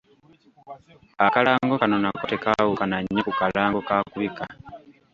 Akalango 1.25 1.75
kano 1.81 1.95
nako 2.03 2.23
tekaawukana 2.31 2.95
nnyo 3.01 3.21
ku 3.27 3.31
kalango 3.39 3.79
ka 3.89 3.97
kubika. 4.11 4.45